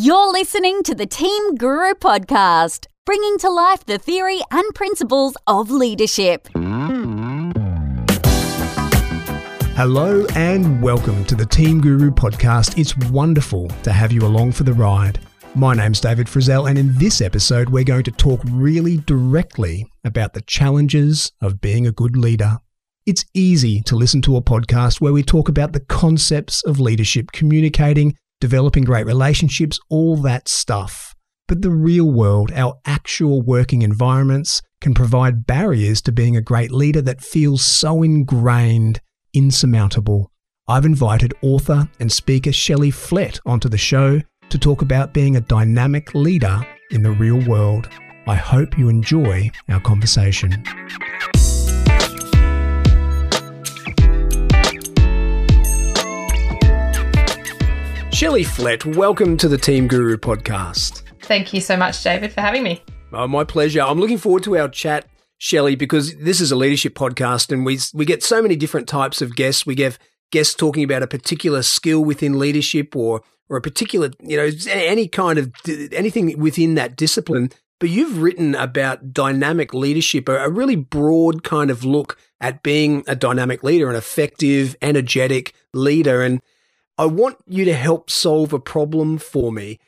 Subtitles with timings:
[0.00, 5.72] You're listening to the Team Guru podcast, bringing to life the theory and principles of
[5.72, 6.46] leadership.
[9.74, 12.78] Hello and welcome to the Team Guru podcast.
[12.78, 15.18] It's wonderful to have you along for the ride.
[15.56, 20.32] My name's David Frizzell, and in this episode, we're going to talk really directly about
[20.32, 22.58] the challenges of being a good leader.
[23.04, 27.32] It's easy to listen to a podcast where we talk about the concepts of leadership,
[27.32, 31.14] communicating, developing great relationships, all that stuff.
[31.46, 36.70] But the real world, our actual working environments, can provide barriers to being a great
[36.70, 39.00] leader that feels so ingrained,
[39.34, 40.30] insurmountable.
[40.68, 45.40] I've invited author and speaker Shelley Flett onto the show to talk about being a
[45.40, 47.88] dynamic leader in the real world.
[48.26, 50.62] I hope you enjoy our conversation.
[58.18, 61.02] Shelley Flett, welcome to the Team Guru podcast.
[61.22, 62.82] Thank you so much, David, for having me.
[63.12, 63.80] Oh, my pleasure.
[63.80, 67.78] I'm looking forward to our chat, Shelley, because this is a leadership podcast and we,
[67.94, 69.64] we get so many different types of guests.
[69.64, 69.98] We get
[70.32, 75.06] guests talking about a particular skill within leadership or, or a particular, you know, any
[75.06, 75.52] kind of
[75.92, 77.52] anything within that discipline.
[77.78, 83.04] But you've written about dynamic leadership, a, a really broad kind of look at being
[83.06, 86.20] a dynamic leader, an effective, energetic leader.
[86.20, 86.42] And
[86.98, 89.78] I want you to help solve a problem for me.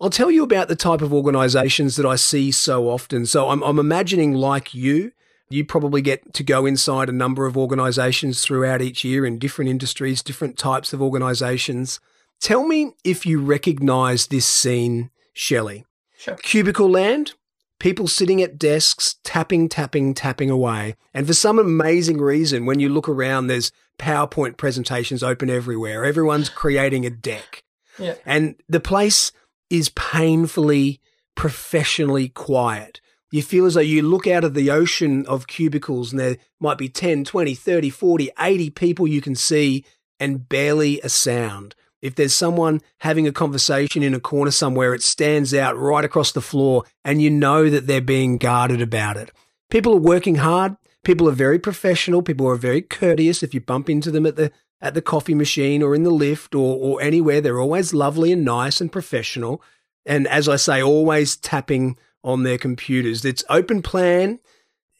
[0.00, 3.26] I'll tell you about the type of organizations that I see so often.
[3.26, 5.12] So I'm, I'm imagining, like you,
[5.50, 9.68] you probably get to go inside a number of organizations throughout each year in different
[9.68, 11.98] industries, different types of organizations.
[12.40, 15.84] Tell me if you recognize this scene, Shelley.
[16.16, 16.36] Sure.
[16.36, 17.34] Cubicle land,
[17.80, 20.94] people sitting at desks, tapping, tapping, tapping away.
[21.12, 26.04] And for some amazing reason, when you look around, there's PowerPoint presentations open everywhere.
[26.04, 27.62] Everyone's creating a deck.
[27.98, 28.14] Yeah.
[28.24, 29.30] And the place
[29.68, 31.00] is painfully
[31.36, 33.00] professionally quiet.
[33.30, 36.78] You feel as though you look out of the ocean of cubicles and there might
[36.78, 39.84] be 10, 20, 30, 40, 80 people you can see
[40.18, 41.74] and barely a sound.
[42.02, 46.32] If there's someone having a conversation in a corner somewhere, it stands out right across
[46.32, 49.30] the floor and you know that they're being guarded about it.
[49.70, 50.76] People are working hard.
[51.04, 52.22] People are very professional.
[52.22, 53.42] People are very courteous.
[53.42, 54.52] If you bump into them at the
[54.82, 58.44] at the coffee machine or in the lift or, or anywhere, they're always lovely and
[58.44, 59.62] nice and professional.
[60.06, 63.24] And as I say, always tapping on their computers.
[63.24, 64.40] It's open plan.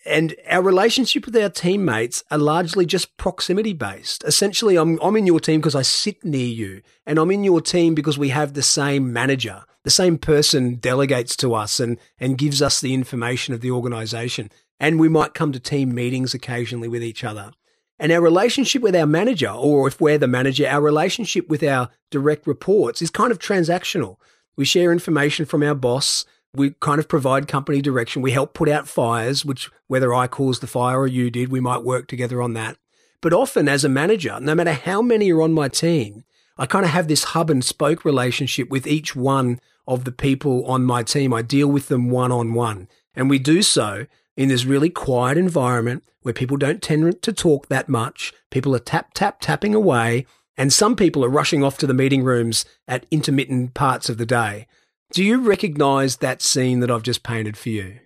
[0.06, 4.24] And our relationship with our teammates are largely just proximity based.
[4.24, 7.60] Essentially, I'm, I'm in your team because I sit near you, and I'm in your
[7.60, 9.64] team because we have the same manager.
[9.84, 14.50] The same person delegates to us and, and gives us the information of the organization.
[14.78, 17.52] And we might come to team meetings occasionally with each other.
[17.98, 21.90] And our relationship with our manager, or if we're the manager, our relationship with our
[22.10, 24.16] direct reports is kind of transactional.
[24.56, 26.24] We share information from our boss.
[26.54, 28.22] We kind of provide company direction.
[28.22, 31.60] We help put out fires, which whether I caused the fire or you did, we
[31.60, 32.76] might work together on that.
[33.20, 36.24] But often as a manager, no matter how many are on my team,
[36.56, 40.64] I kind of have this hub and spoke relationship with each one of the people
[40.66, 41.32] on my team.
[41.32, 42.88] I deal with them one on one.
[43.14, 44.06] And we do so
[44.36, 48.32] in this really quiet environment where people don't tend to talk that much.
[48.50, 50.26] People are tap, tap, tapping away.
[50.56, 54.26] And some people are rushing off to the meeting rooms at intermittent parts of the
[54.26, 54.66] day.
[55.12, 57.98] Do you recognize that scene that I've just painted for you?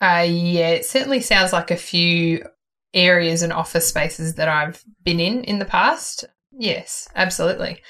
[0.00, 2.44] Uh, yeah, it certainly sounds like a few
[2.94, 6.24] areas and office spaces that I've been in in the past.
[6.52, 7.82] Yes, absolutely.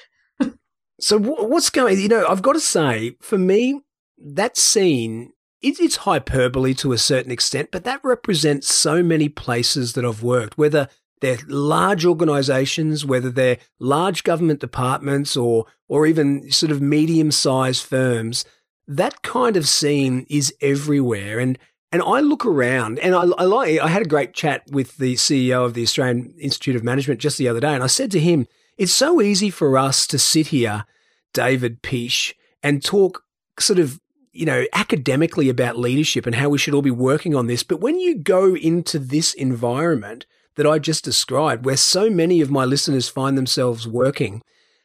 [1.00, 1.98] so, what's going?
[2.00, 3.80] You know, I've got to say, for me,
[4.18, 10.04] that scene it's hyperbole to a certain extent, but that represents so many places that
[10.04, 10.88] I've worked, whether
[11.20, 17.84] they're large organizations, whether they're large government departments or, or even sort of medium sized
[17.84, 18.44] firms.
[18.88, 21.38] That kind of scene is everywhere.
[21.38, 21.58] And,
[21.92, 25.14] and I look around and I, I like, I had a great chat with the
[25.14, 27.74] CEO of the Australian Institute of Management just the other day.
[27.74, 30.86] And I said to him, it's so easy for us to sit here,
[31.32, 33.22] David Pich, and talk
[33.60, 34.00] sort of
[34.38, 37.64] you know, academically about leadership and how we should all be working on this.
[37.64, 42.48] But when you go into this environment that I just described, where so many of
[42.48, 44.42] my listeners find themselves working,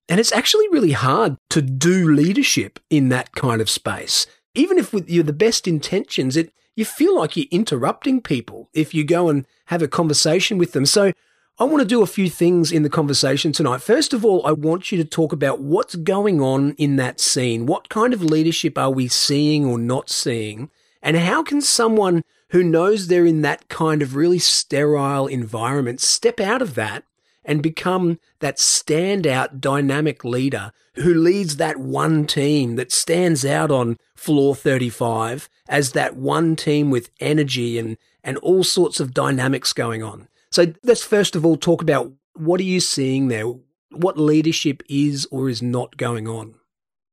[0.10, 4.28] and it's actually really hard to do leadership in that kind of space.
[4.54, 8.94] Even if with you're the best intentions, it you feel like you're interrupting people if
[8.94, 10.86] you go and have a conversation with them.
[10.86, 11.14] So
[11.60, 13.82] I want to do a few things in the conversation tonight.
[13.82, 17.68] First of all, I want you to talk about what's going on in that scene.
[17.68, 20.72] What kind of leadership are we seeing or not seeing?
[21.04, 26.40] And how can someone who knows they're in that kind of really sterile environment step
[26.40, 27.04] out of that
[27.46, 33.98] and become that standout dynamic leader who leads that one team that stands out on
[34.16, 40.04] floor 35 as that one team with energy and, and all sorts of dynamics going
[40.04, 40.28] on.
[40.52, 43.46] So let's first of all talk about what are you seeing there?
[43.92, 46.56] What leadership is or is not going on?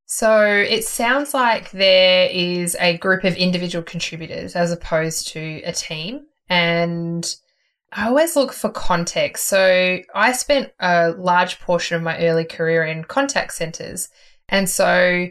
[0.06, 5.73] So it sounds like there is a group of individual contributors as opposed to a
[5.73, 6.27] team.
[6.49, 7.32] And
[7.92, 9.48] I always look for context.
[9.48, 14.08] So I spent a large portion of my early career in contact centers.
[14.48, 15.26] And so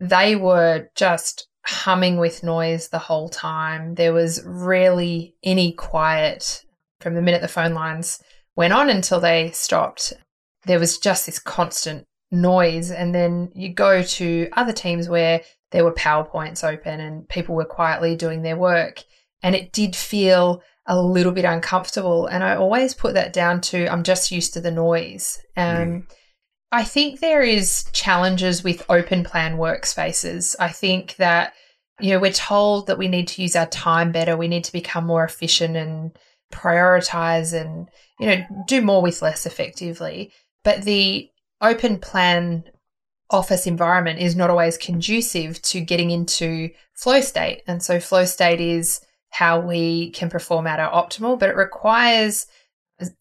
[0.00, 3.94] they were just humming with noise the whole time.
[3.94, 6.64] There was rarely any quiet
[7.00, 8.22] from the minute the phone lines
[8.56, 10.12] went on until they stopped.
[10.66, 12.90] There was just this constant noise.
[12.90, 17.64] And then you go to other teams where there were PowerPoints open and people were
[17.64, 19.04] quietly doing their work.
[19.42, 22.26] And it did feel a little bit uncomfortable.
[22.26, 25.38] And I always put that down to I'm just used to the noise.
[25.56, 26.06] Um, mm.
[26.72, 30.56] I think there is challenges with open plan workspaces.
[30.58, 31.54] I think that
[32.00, 34.36] you know we're told that we need to use our time better.
[34.36, 36.10] We need to become more efficient and
[36.52, 37.88] prioritize and
[38.18, 40.32] you know do more with less effectively.
[40.64, 42.64] But the open plan
[43.30, 47.62] office environment is not always conducive to getting into flow state.
[47.68, 52.46] And so, flow state is how we can perform at our optimal, but it requires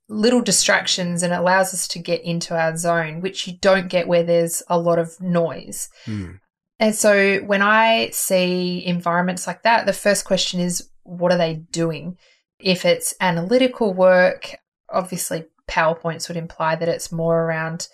[0.09, 4.23] little distractions and allows us to get into our zone, which you don't get where
[4.23, 5.89] there's a lot of noise.
[6.05, 6.39] Mm.
[6.79, 11.55] And so, when I see environments like that, the first question is what are they
[11.71, 12.17] doing?
[12.59, 14.55] If it's analytical work,
[14.89, 17.87] obviously PowerPoints would imply that it's more around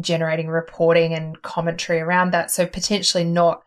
[0.00, 2.50] generating reporting and commentary around that.
[2.50, 3.62] So potentially not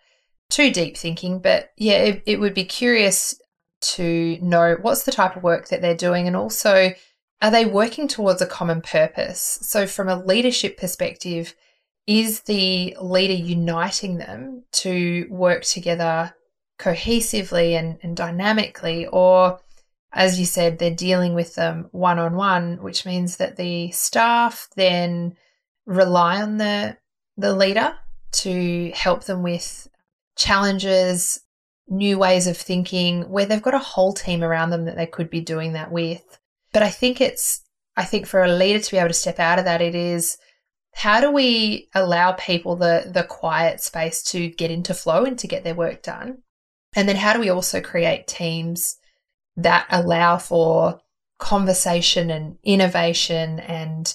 [0.49, 3.39] too deep thinking, but yeah, it, it would be curious
[3.79, 6.93] to know what's the type of work that they're doing and also
[7.41, 9.59] are they working towards a common purpose?
[9.61, 11.53] So, from a leadership perspective,
[12.07, 16.33] is the leader uniting them to work together
[16.79, 19.05] cohesively and, and dynamically?
[19.07, 19.59] Or,
[20.11, 24.67] as you said, they're dealing with them one on one, which means that the staff
[24.75, 25.35] then
[25.85, 26.97] rely on the
[27.37, 27.95] the leader
[28.31, 29.87] to help them with
[30.35, 31.39] challenges,
[31.87, 35.29] new ways of thinking, where they've got a whole team around them that they could
[35.29, 36.39] be doing that with.
[36.73, 37.61] But I think it's
[37.95, 40.37] I think for a leader to be able to step out of that, it is
[40.93, 45.47] how do we allow people the the quiet space to get into flow and to
[45.47, 46.39] get their work done?
[46.95, 48.97] And then how do we also create teams
[49.55, 50.99] that allow for
[51.39, 54.13] conversation and innovation and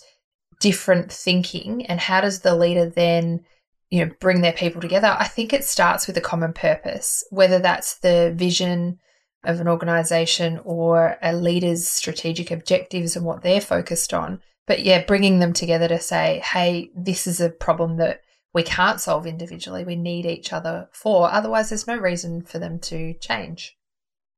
[0.61, 3.45] different thinking and how does the leader then
[3.93, 7.59] you know bring their people together i think it starts with a common purpose whether
[7.59, 8.99] that's the vision
[9.45, 14.41] of an organization or a leader's strategic objectives and what they're focused on.
[14.67, 18.21] But yeah bringing them together to say hey this is a problem that
[18.55, 19.83] we can't solve individually.
[19.83, 21.33] We need each other for.
[21.33, 23.77] Otherwise there's no reason for them to change.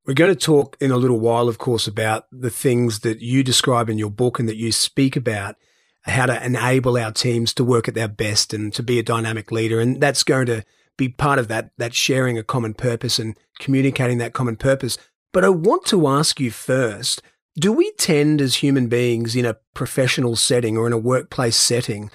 [0.06, 3.42] We're going to talk in a little while, of course, about the things that you
[3.42, 5.56] describe in your book and that you speak about
[6.04, 9.50] how to enable our teams to work at their best and to be a dynamic
[9.50, 9.80] leader.
[9.80, 10.64] And that's going to
[10.96, 14.98] be part of that, that sharing a common purpose and communicating that common purpose.
[15.32, 17.22] But I want to ask you first,
[17.58, 22.10] do we tend as human beings in a professional setting or in a workplace setting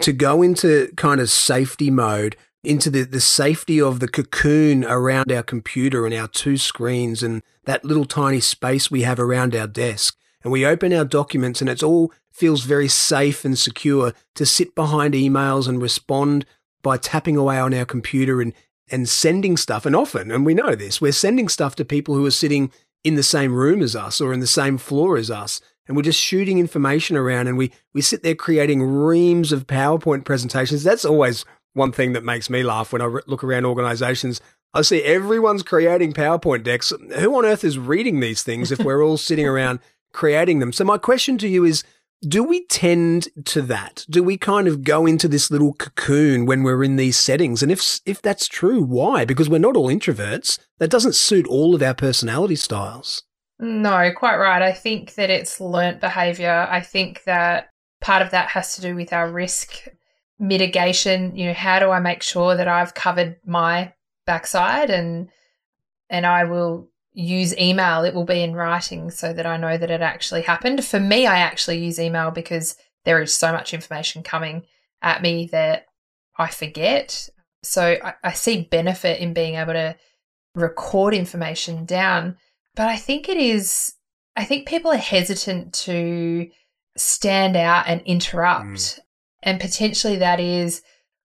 [0.00, 5.32] to go into kind of safety mode, into the, the safety of the cocoon around
[5.32, 9.66] our computer and our two screens and that little tiny space we have around our
[9.66, 10.16] desk?
[10.42, 14.74] And we open our documents and it's all feels very safe and secure to sit
[14.74, 16.46] behind emails and respond
[16.82, 18.52] by tapping away on our computer and,
[18.90, 19.86] and sending stuff.
[19.86, 22.72] And often, and we know this, we're sending stuff to people who are sitting
[23.04, 25.60] in the same room as us or in the same floor as us.
[25.86, 30.24] And we're just shooting information around and we, we sit there creating reams of PowerPoint
[30.24, 30.84] presentations.
[30.84, 31.44] That's always
[31.74, 34.40] one thing that makes me laugh when I look around organizations.
[34.74, 36.92] I see everyone's creating PowerPoint decks.
[37.16, 39.80] Who on earth is reading these things if we're all sitting around
[40.12, 40.72] creating them?
[40.72, 41.84] So my question to you is,
[42.26, 44.06] do we tend to that?
[44.08, 47.62] Do we kind of go into this little cocoon when we're in these settings?
[47.62, 49.24] And if if that's true, why?
[49.24, 50.58] Because we're not all introverts.
[50.78, 53.24] That doesn't suit all of our personality styles.
[53.58, 54.62] No, quite right.
[54.62, 56.66] I think that it's learnt behavior.
[56.68, 59.86] I think that part of that has to do with our risk
[60.38, 61.34] mitigation.
[61.36, 63.94] You know, how do I make sure that I've covered my
[64.26, 65.28] backside and
[66.08, 69.90] and I will use email, it will be in writing so that I know that
[69.90, 70.84] it actually happened.
[70.84, 74.62] For me, I actually use email because there is so much information coming
[75.02, 75.86] at me that
[76.38, 77.28] I forget.
[77.62, 79.96] So I, I see benefit in being able to
[80.54, 82.36] record information down.
[82.74, 83.94] But I think it is,
[84.36, 86.48] I think people are hesitant to
[86.96, 88.66] stand out and interrupt.
[88.66, 89.00] Mm.
[89.42, 90.82] And potentially that is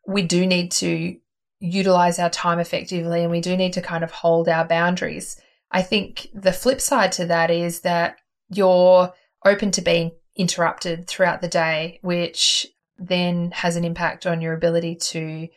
[0.07, 1.15] we do need to
[1.59, 5.39] utilize our time effectively and we do need to kind of hold our boundaries.
[5.71, 8.17] I think the flip side to that is that
[8.49, 9.13] you're
[9.45, 14.95] open to being interrupted throughout the day, which then has an impact on your ability
[14.95, 15.47] to,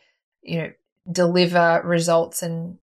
[0.41, 0.71] you know,
[1.11, 2.77] deliver results and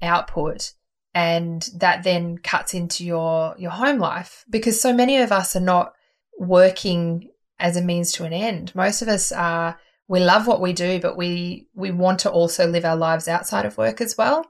[0.00, 0.72] output.
[1.14, 5.60] And that then cuts into your, your home life because so many of us are
[5.60, 5.92] not
[6.38, 8.74] working as a means to an end.
[8.74, 12.66] Most of us are we love what we do, but we we want to also
[12.66, 14.44] live our lives outside of work as well.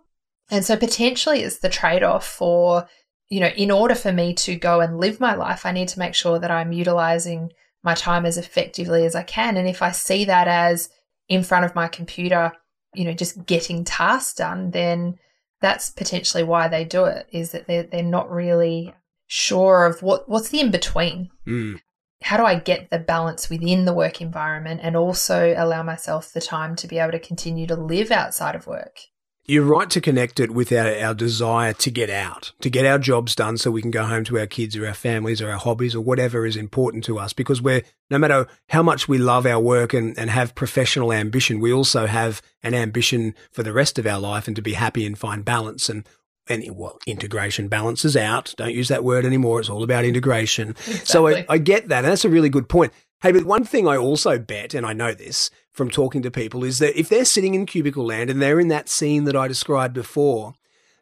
[0.52, 2.86] And so potentially it's the trade-off for,
[3.28, 5.98] you know, in order for me to go and live my life, I need to
[5.98, 7.50] make sure that I'm utilizing
[7.82, 9.56] my time as effectively as I can.
[9.56, 10.90] And if I see that as
[11.28, 12.52] in front of my computer,
[12.94, 15.16] you know, just getting tasks done, then
[15.60, 18.94] that's potentially why they do it, is that they're they're not really
[19.26, 21.30] sure of what what's the in between.
[21.46, 21.80] Mm
[22.22, 26.40] how do I get the balance within the work environment and also allow myself the
[26.40, 28.98] time to be able to continue to live outside of work?
[29.44, 32.98] You're right to connect it with our, our desire to get out, to get our
[32.98, 35.58] jobs done so we can go home to our kids or our families or our
[35.58, 37.32] hobbies or whatever is important to us.
[37.32, 41.58] Because we're, no matter how much we love our work and, and have professional ambition,
[41.58, 45.04] we also have an ambition for the rest of our life and to be happy
[45.04, 45.88] and find balance.
[45.88, 46.06] And
[46.48, 48.52] and well, integration balances out.
[48.56, 49.60] Don't use that word anymore.
[49.60, 50.70] It's all about integration.
[50.70, 51.04] Exactly.
[51.04, 52.04] So I, I get that.
[52.04, 52.92] And that's a really good point.
[53.22, 56.64] Hey, but one thing I also bet, and I know this from talking to people,
[56.64, 59.46] is that if they're sitting in cubicle land and they're in that scene that I
[59.46, 60.54] described before,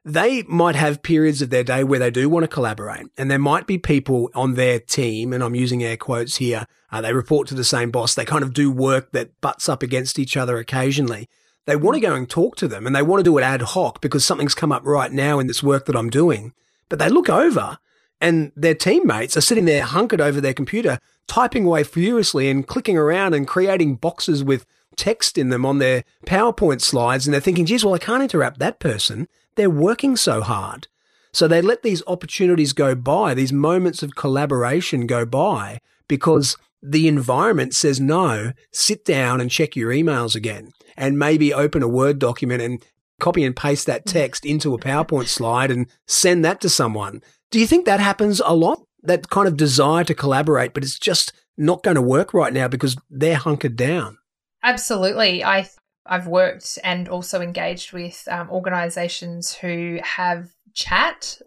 [0.04, 3.06] they might have periods of their day where they do want to collaborate.
[3.16, 7.00] And there might be people on their team, and I'm using air quotes here, uh,
[7.00, 8.14] they report to the same boss.
[8.14, 11.26] They kind of do work that butts up against each other occasionally.
[11.64, 13.62] They want to go and talk to them and they want to do it ad
[13.62, 16.52] hoc because something's come up right now in this work that I'm doing.
[16.90, 17.78] But they look over
[18.20, 22.98] and their teammates are sitting there hunkered over their computer, typing away furiously and clicking
[22.98, 27.26] around and creating boxes with text in them on their PowerPoint slides.
[27.26, 29.28] And they're thinking, geez, well, I can't interrupt that person.
[29.56, 30.88] They're working so hard.
[31.32, 37.06] So they let these opportunities go by, these moments of collaboration go by because the
[37.08, 42.18] environment says no, sit down and check your emails again and maybe open a Word
[42.18, 42.84] document and
[43.20, 44.12] copy and paste that mm.
[44.12, 47.22] text into a PowerPoint slide and send that to someone.
[47.50, 48.82] Do you think that happens a lot?
[49.02, 52.68] That kind of desire to collaborate, but it's just not going to work right now
[52.68, 54.18] because they're hunkered down.
[54.62, 55.42] Absolutely.
[55.42, 55.68] I
[56.06, 61.38] I've worked and also engaged with um, organizations who have chat.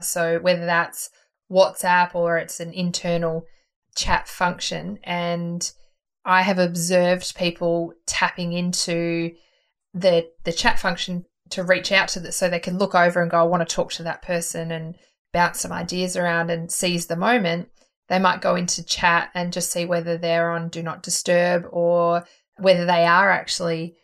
[0.00, 1.10] So whether that's
[1.50, 3.44] WhatsApp or it's an internal
[3.96, 5.70] chat function and
[6.24, 9.32] I have observed people tapping into
[9.94, 13.30] the the chat function to reach out to that so they can look over and
[13.30, 14.94] go, I want to talk to that person and
[15.32, 17.68] bounce some ideas around and seize the moment.
[18.08, 22.24] They might go into chat and just see whether they're on do not disturb or
[22.56, 23.96] whether they are actually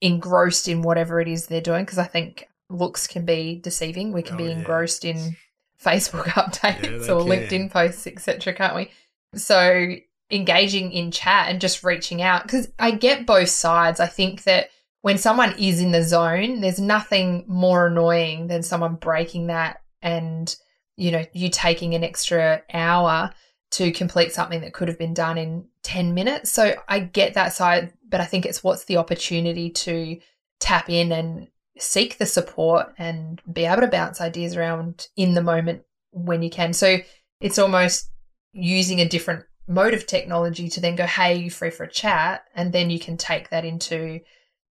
[0.00, 1.84] engrossed in whatever it is they're doing.
[1.84, 4.12] Because I think looks can be deceiving.
[4.12, 5.12] We can oh, be engrossed yeah.
[5.12, 5.36] in
[5.82, 7.30] Facebook updates yeah, or can.
[7.30, 8.54] LinkedIn posts, etc.
[8.54, 8.90] Can't we?
[9.34, 9.94] So
[10.30, 14.00] engaging in chat and just reaching out because I get both sides.
[14.00, 14.70] I think that
[15.02, 20.54] when someone is in the zone, there's nothing more annoying than someone breaking that and
[21.00, 23.32] you know you taking an extra hour
[23.70, 26.50] to complete something that could have been done in 10 minutes.
[26.52, 30.18] So I get that side, but I think it's what's the opportunity to
[30.58, 35.42] tap in and seek the support and be able to bounce ideas around in the
[35.42, 36.72] moment when you can.
[36.72, 36.98] So
[37.40, 38.10] it's almost
[38.52, 42.42] using a different mode of technology to then go, hey, you free for a chat?
[42.54, 44.20] And then you can take that into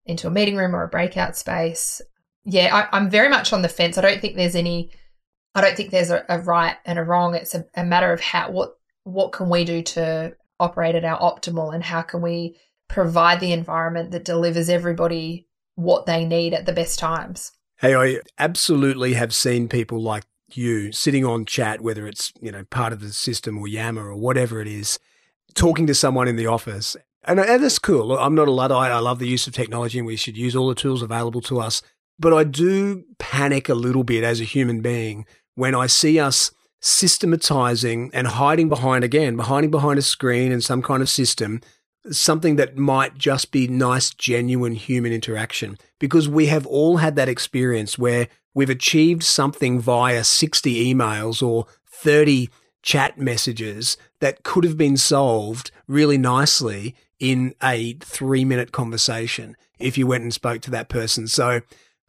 [0.05, 2.01] into a meeting room or a breakout space.
[2.43, 3.97] Yeah, I, am very much on the fence.
[3.97, 4.91] I don't think there's any
[5.59, 7.35] I don't think there's a, a right and a wrong.
[7.35, 11.19] It's a, a matter of how what what can we do to operate at our
[11.19, 16.65] optimal and how can we provide the environment that delivers everybody what they need at
[16.65, 17.51] the best times.
[17.77, 22.63] Hey, I absolutely have seen people like you sitting on chat, whether it's, you know,
[22.65, 24.99] part of the system or Yammer or whatever it is,
[25.55, 26.95] talking to someone in the office.
[27.23, 28.17] And, and that's cool.
[28.17, 28.91] I'm not a Luddite.
[28.91, 31.59] I love the use of technology and we should use all the tools available to
[31.59, 31.81] us.
[32.17, 35.25] But I do panic a little bit as a human being
[35.59, 40.81] when I see us systematizing and hiding behind, again, hiding behind a screen and some
[40.81, 41.59] kind of system,
[42.11, 45.77] something that might just be nice, genuine human interaction.
[45.99, 51.65] Because we have all had that experience where we've achieved something via 60 emails or
[51.91, 52.49] 30
[52.81, 59.97] chat messages that could have been solved really nicely in a three minute conversation if
[59.97, 61.27] you went and spoke to that person.
[61.27, 61.59] So,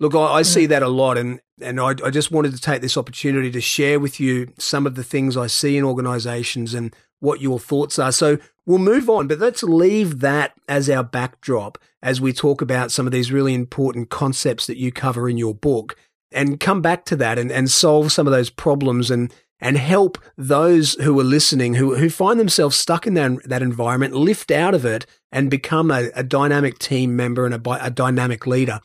[0.00, 0.71] look, I, I see mm.
[0.71, 4.00] that a lot, and and I, I just wanted to take this opportunity to share
[4.00, 8.11] with you some of the things I see in organisations and what your thoughts are.
[8.11, 12.90] So we'll move on, but let's leave that as our backdrop as we talk about
[12.90, 15.97] some of these really important concepts that you cover in your book
[16.33, 20.16] and come back to that and, and solve some of those problems and and help
[20.38, 24.75] those who are listening who, who find themselves stuck in that, that environment lift out
[24.75, 28.80] of it and become a, a dynamic team member and a, a dynamic leader.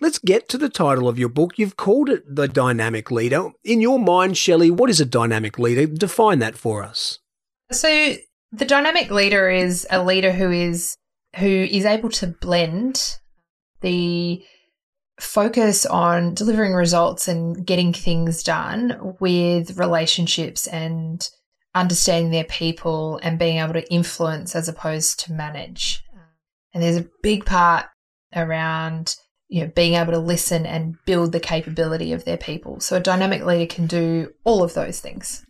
[0.00, 1.58] Let's get to the title of your book.
[1.58, 3.50] You've called it The Dynamic Leader.
[3.64, 5.86] In your mind, Shelley, what is a dynamic leader?
[5.86, 7.18] Define that for us.
[7.72, 8.14] So,
[8.52, 10.96] the dynamic leader is a leader who is
[11.36, 13.18] who is able to blend
[13.82, 14.42] the
[15.20, 21.28] focus on delivering results and getting things done with relationships and
[21.74, 26.02] understanding their people and being able to influence as opposed to manage.
[26.72, 27.86] And there's a big part
[28.34, 29.16] around
[29.48, 32.80] you know being able to listen and build the capability of their people.
[32.80, 35.44] So a dynamic leader can do all of those things.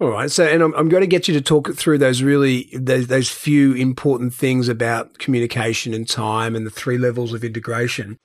[0.00, 0.30] All right.
[0.30, 3.28] So, and I'm, I'm going to get you to talk through those really, those, those
[3.28, 8.18] few important things about communication and time and the three levels of integration.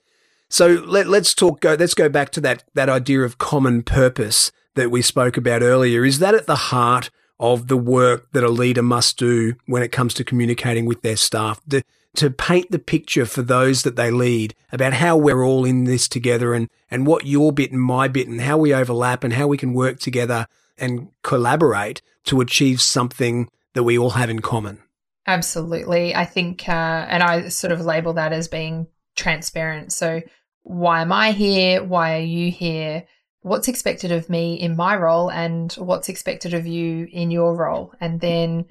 [0.49, 4.51] So let, let's talk, go, let's go back to that, that idea of common purpose
[4.75, 6.05] that we spoke about earlier.
[6.05, 9.91] Is that at the heart of the work that a leader must do when it
[9.91, 11.59] comes to communicating with their staff?
[11.71, 11.81] To,
[12.15, 16.07] to paint the picture for those that they lead about how we're all in this
[16.07, 19.47] together and, and what your bit and my bit and how we overlap and how
[19.47, 24.79] we can work together and collaborate to achieve something that we all have in common.
[25.25, 26.13] Absolutely.
[26.13, 29.93] I think, uh, and I sort of label that as being transparent.
[29.93, 30.21] So,
[30.63, 31.83] why am I here?
[31.83, 33.05] Why are you here?
[33.41, 37.93] What's expected of me in my role and what's expected of you in your role?
[37.99, 38.65] And then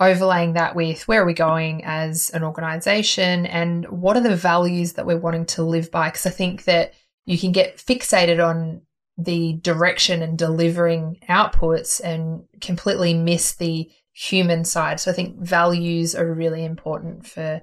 [0.00, 4.92] overlaying that with where are we going as an organization and what are the values
[4.94, 6.08] that we're wanting to live by?
[6.08, 6.94] Because I think that
[7.26, 8.82] you can get fixated on
[9.16, 15.00] the direction and delivering outputs and completely miss the human side.
[15.00, 17.60] So I think values are really important for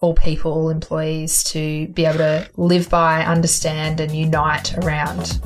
[0.00, 5.40] all people, all employees to be able to live by, understand, and unite around.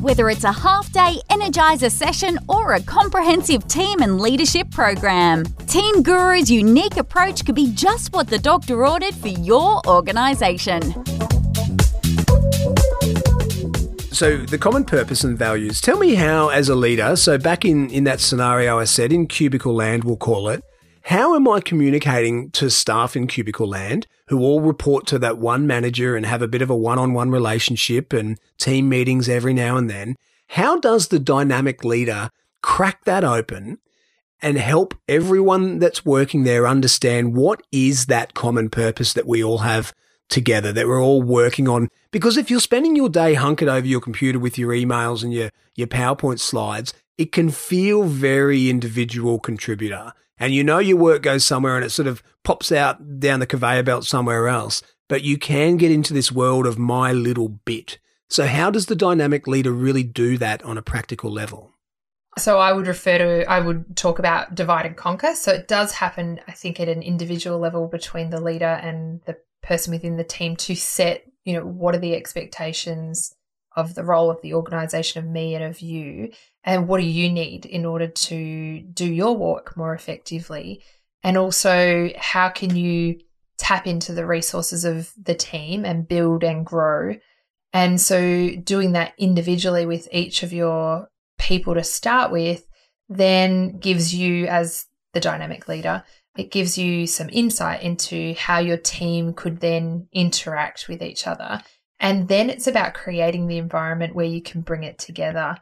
[0.00, 6.04] Whether it's a half day Energizer session or a comprehensive team and leadership program, Team
[6.04, 10.82] Guru's unique approach could be just what the doctor ordered for your organisation.
[14.12, 15.80] So, the common purpose and values.
[15.80, 19.26] Tell me how, as a leader, so back in, in that scenario I said, in
[19.26, 20.62] cubicle land, we'll call it,
[21.08, 25.66] how am I communicating to staff in cubicle land who all report to that one
[25.66, 29.54] manager and have a bit of a one on one relationship and team meetings every
[29.54, 30.16] now and then?
[30.48, 32.28] How does the dynamic leader
[32.62, 33.78] crack that open
[34.42, 39.58] and help everyone that's working there understand what is that common purpose that we all
[39.58, 39.94] have
[40.28, 41.88] together that we're all working on?
[42.10, 45.48] Because if you're spending your day hunkered over your computer with your emails and your,
[45.74, 51.44] your PowerPoint slides, it can feel very individual contributor and you know your work goes
[51.44, 54.82] somewhere and it sort of pops out down the conveyor belt somewhere else.
[55.08, 57.98] But you can get into this world of my little bit.
[58.28, 61.72] So, how does the dynamic leader really do that on a practical level?
[62.36, 65.34] So, I would refer to, I would talk about divide and conquer.
[65.34, 69.38] So, it does happen, I think, at an individual level between the leader and the
[69.62, 73.34] person within the team to set, you know, what are the expectations
[73.78, 76.30] of the role of the organization of me and of you
[76.64, 80.82] and what do you need in order to do your work more effectively?
[81.22, 83.20] And also how can you
[83.56, 87.16] tap into the resources of the team and build and grow?
[87.72, 92.66] And so doing that individually with each of your people to start with
[93.08, 96.04] then gives you as the dynamic leader
[96.38, 101.60] it gives you some insight into how your team could then interact with each other
[102.00, 105.56] and then it's about creating the environment where you can bring it together.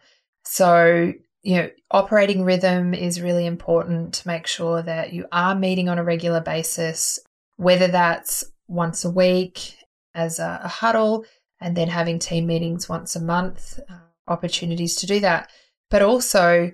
[0.44, 5.88] So, you know, operating rhythm is really important to make sure that you are meeting
[5.88, 7.18] on a regular basis,
[7.56, 9.76] whether that's once a week
[10.14, 11.24] as a, a huddle
[11.60, 15.50] and then having team meetings once a month, uh, opportunities to do that.
[15.90, 16.72] But also,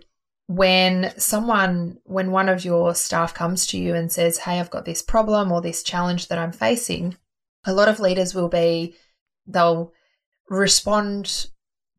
[0.48, 4.85] when someone, when one of your staff comes to you and says, Hey, I've got
[4.85, 7.16] this problem or this challenge that I'm facing,
[7.64, 8.96] a lot of leaders will be
[9.46, 9.92] they'll
[10.48, 11.46] respond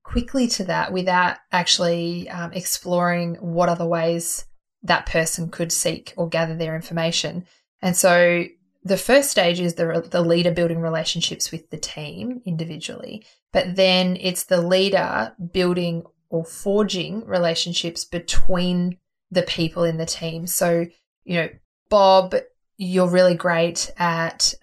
[0.04, 4.46] quickly to that without actually um, exploring what other ways
[4.84, 7.46] that person could seek or gather their information.
[7.82, 8.46] And so
[8.84, 14.18] the first stage is the, the leader building relationships with the team individually, but then
[14.20, 18.98] it's the leader building or forging relationships between
[19.32, 20.48] the people in the team.
[20.48, 20.86] So,
[21.24, 21.50] you know,
[21.90, 22.36] Bob,
[22.78, 24.54] you're really great at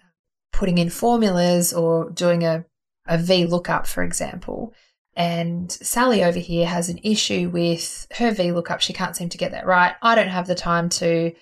[0.51, 2.65] putting in formulas or doing a
[3.05, 4.73] a V lookup, for example.
[5.15, 8.79] and Sally over here has an issue with her VLOOKUP.
[8.79, 9.93] She can't seem to get that right.
[10.01, 11.33] I don't have the time to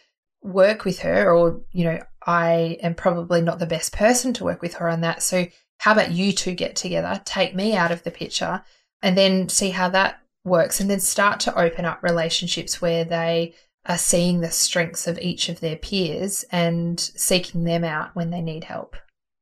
[0.42, 4.62] work with her, or, you know, I am probably not the best person to work
[4.62, 5.22] with her on that.
[5.22, 5.46] So,
[5.80, 8.64] how about you two get together, take me out of the picture,
[9.02, 13.54] and then see how that works, and then start to open up relationships where they
[13.86, 18.42] are seeing the strengths of each of their peers and seeking them out when they
[18.42, 18.96] need help.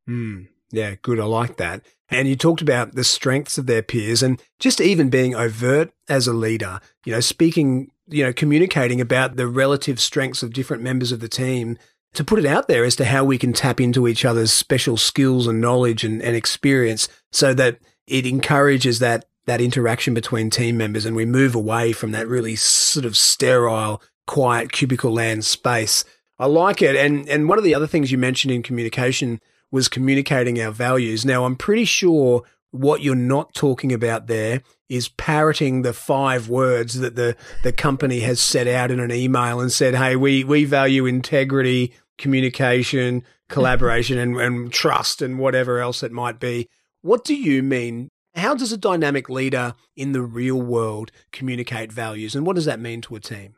[0.08, 1.20] Mm, yeah, good.
[1.20, 1.82] I like that.
[2.10, 6.28] And you talked about the strengths of their peers and just even being overt as
[6.28, 11.12] a leader, you know, speaking, you know, communicating about the relative strengths of different members
[11.12, 11.78] of the team
[12.14, 14.96] to put it out there as to how we can tap into each other's special
[14.96, 17.78] skills and knowledge and, and experience so that
[18.08, 22.56] it encourages that that interaction between team members and we move away from that really
[22.56, 26.04] sort of sterile, quiet cubicle land space.
[26.40, 26.96] I like it.
[26.96, 31.26] And and one of the other things you mentioned in communication was communicating our values.
[31.26, 37.00] Now, I'm pretty sure what you're not talking about there is parroting the five words
[37.00, 40.66] that the, the company has set out in an email and said, Hey, we, we
[40.66, 46.68] value integrity, communication, collaboration and, and trust and whatever else it might be.
[47.02, 48.10] What do you mean?
[48.36, 52.36] How does a dynamic leader in the real world communicate values?
[52.36, 53.57] And what does that mean to a team?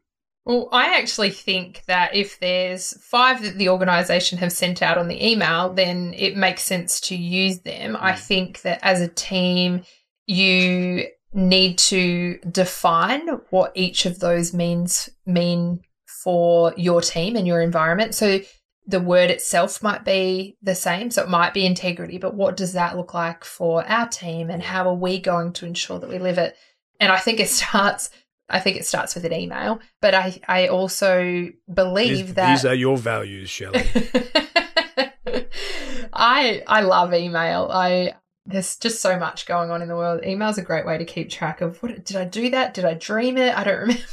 [0.50, 5.08] Well, I actually think that if there's five that the organization have sent out on
[5.08, 7.94] the email, then it makes sense to use them.
[7.94, 8.00] Mm.
[8.02, 9.84] I think that as a team,
[10.26, 15.82] you need to define what each of those means mean
[16.24, 18.16] for your team and your environment.
[18.16, 18.40] So
[18.88, 21.12] the word itself might be the same.
[21.12, 24.64] So it might be integrity, but what does that look like for our team and
[24.64, 26.56] how are we going to ensure that we live it?
[27.00, 28.10] And I think it starts
[28.50, 29.80] I think it starts with an email.
[30.02, 33.86] But I, I also believe these, that these are your values, Shelley.
[36.14, 37.70] I I love email.
[37.72, 40.26] I there's just so much going on in the world.
[40.26, 42.74] Email's a great way to keep track of what did I do that?
[42.74, 43.56] Did I dream it?
[43.56, 44.04] I don't remember.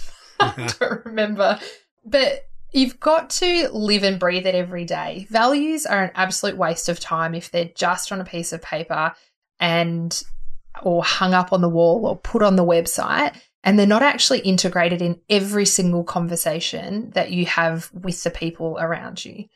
[0.40, 1.58] I don't remember.
[2.04, 5.26] But you've got to live and breathe it every day.
[5.30, 9.14] Values are an absolute waste of time if they're just on a piece of paper
[9.58, 10.22] and
[10.82, 13.34] or hung up on the wall or put on the website
[13.66, 18.78] and they're not actually integrated in every single conversation that you have with the people
[18.78, 19.46] around you.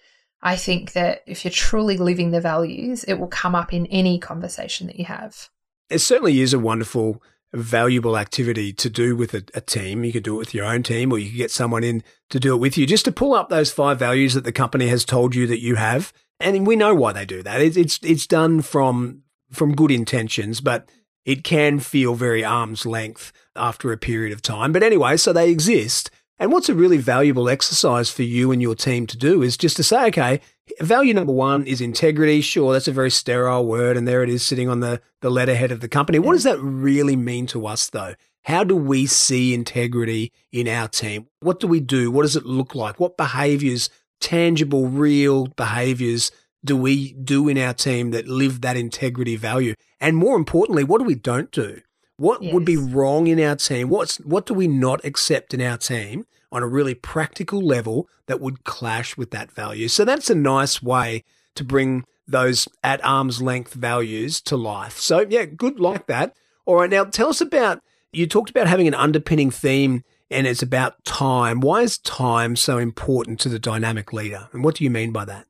[0.43, 4.19] I think that if you're truly living the values, it will come up in any
[4.19, 5.49] conversation that you have.
[5.89, 10.03] It certainly is a wonderful, valuable activity to do with a, a, team.
[10.03, 12.41] You could do it with your own team, or you could get someone in to
[12.41, 15.05] do it with you, just to pull up those five values that the company has
[15.05, 16.13] told you that you have.
[16.41, 17.61] And we know why they do that.
[17.61, 20.89] It's it's, it's done from from good intentions, but
[21.25, 24.73] it can feel very arm's length after a period of time.
[24.73, 26.11] But anyway, so they exist.
[26.39, 29.77] And what's a really valuable exercise for you and your team to do is just
[29.77, 30.41] to say, okay,
[30.81, 32.41] value number one is integrity.
[32.41, 35.71] Sure, that's a very sterile word, and there it is sitting on the, the letterhead
[35.71, 36.19] of the company.
[36.19, 38.15] What does that really mean to us, though?
[38.45, 41.27] How do we see integrity in our team?
[41.41, 42.11] What do we do?
[42.11, 42.99] What does it look like?
[42.99, 46.31] What behaviors, tangible, real behaviors,
[46.65, 49.75] do we do in our team that live that integrity value?
[50.01, 51.83] And more importantly, what do we don't do?
[52.21, 52.53] What yes.
[52.53, 53.89] would be wrong in our team?
[53.89, 58.43] What's what do we not accept in our team on a really practical level that
[58.43, 59.89] would clash with that value?
[59.89, 64.99] So that's a nice way to bring those at arm's length values to life.
[64.99, 66.37] So yeah, good like that.
[66.67, 67.81] All right, now tell us about
[68.13, 71.61] you talked about having an underpinning theme and it's about time.
[71.61, 74.51] Why is time so important to the dynamic leader?
[74.53, 75.47] And what do you mean by that?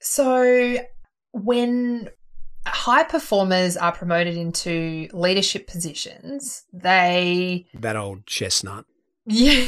[0.00, 0.78] So,
[1.32, 2.08] when
[2.66, 7.66] high performers are promoted into leadership positions, they.
[7.74, 8.86] That old chestnut.
[9.26, 9.66] Yeah.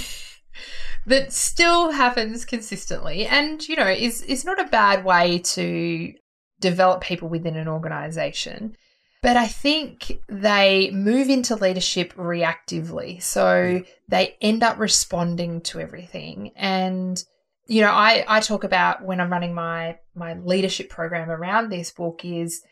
[1.06, 6.12] that still happens consistently and, you know, is, is not a bad way to
[6.60, 8.76] develop people within an organization.
[9.22, 13.22] But I think they move into leadership reactively.
[13.22, 16.52] So they end up responding to everything.
[16.54, 17.22] And
[17.66, 21.90] you know, I, I talk about when I'm running my my leadership program around this
[21.90, 22.62] book is,